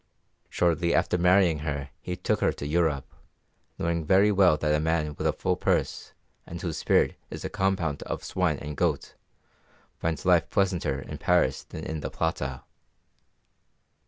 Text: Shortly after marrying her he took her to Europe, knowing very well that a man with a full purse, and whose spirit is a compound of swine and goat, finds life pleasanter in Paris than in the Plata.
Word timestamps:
Shortly 0.49 0.95
after 0.95 1.15
marrying 1.15 1.59
her 1.59 1.91
he 1.99 2.15
took 2.15 2.39
her 2.41 2.51
to 2.53 2.65
Europe, 2.65 3.13
knowing 3.77 4.03
very 4.03 4.31
well 4.31 4.57
that 4.57 4.73
a 4.73 4.79
man 4.79 5.13
with 5.13 5.27
a 5.27 5.31
full 5.31 5.55
purse, 5.55 6.13
and 6.47 6.59
whose 6.59 6.77
spirit 6.79 7.17
is 7.29 7.45
a 7.45 7.51
compound 7.51 8.01
of 8.01 8.23
swine 8.23 8.57
and 8.57 8.75
goat, 8.75 9.13
finds 9.99 10.25
life 10.25 10.49
pleasanter 10.49 10.99
in 10.99 11.19
Paris 11.19 11.61
than 11.63 11.83
in 11.83 11.99
the 11.99 12.09
Plata. 12.09 12.63